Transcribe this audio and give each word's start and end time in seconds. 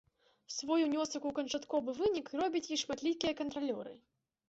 Свой 0.55 0.85
унёсак 0.87 1.27
у 1.31 1.35
канчатковы 1.41 1.97
вынік 2.01 2.35
робяць 2.43 2.65
і 2.73 2.83
шматлікія 2.87 3.33
кантралёры. 3.45 3.99